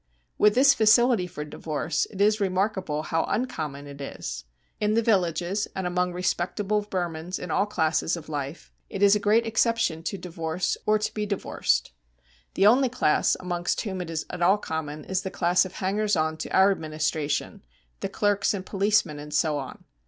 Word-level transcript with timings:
With 0.39 0.55
this 0.55 0.73
facility 0.73 1.27
for 1.27 1.45
divorce, 1.45 2.07
it 2.09 2.19
is 2.19 2.41
remarkable 2.41 3.03
how 3.03 3.23
uncommon 3.25 3.85
it 3.85 4.01
is. 4.01 4.45
In 4.79 4.95
the 4.95 5.03
villages 5.03 5.67
and 5.75 5.85
amongst 5.85 6.15
respectable 6.15 6.81
Burmans 6.81 7.37
in 7.37 7.51
all 7.51 7.67
classes 7.67 8.17
of 8.17 8.27
life 8.27 8.71
it 8.89 9.03
is 9.03 9.15
a 9.15 9.19
great 9.19 9.45
exception 9.45 10.01
to 10.01 10.17
divorce 10.17 10.75
or 10.87 10.97
to 10.97 11.13
be 11.13 11.27
divorced. 11.27 11.91
The 12.55 12.65
only 12.65 12.89
class 12.89 13.37
amongst 13.39 13.81
whom 13.81 14.01
it 14.01 14.09
is 14.09 14.25
at 14.31 14.41
all 14.41 14.57
common 14.57 15.05
is 15.05 15.21
the 15.21 15.29
class 15.29 15.65
of 15.65 15.73
hangers 15.73 16.15
on 16.15 16.35
to 16.37 16.49
our 16.49 16.71
Administration, 16.71 17.61
the 17.99 18.09
clerks 18.09 18.55
and 18.55 18.65
policemen, 18.65 19.19
and 19.19 19.31
so 19.31 19.59
on. 19.59 19.83